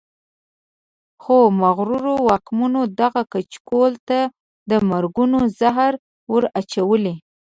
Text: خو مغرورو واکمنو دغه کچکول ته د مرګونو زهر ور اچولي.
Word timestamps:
خو 1.21 1.37
مغرورو 1.61 2.13
واکمنو 2.27 2.81
دغه 3.01 3.21
کچکول 3.33 3.93
ته 4.07 4.19
د 4.69 4.71
مرګونو 4.89 5.39
زهر 5.59 5.93
ور 6.31 6.43
اچولي. 6.59 7.15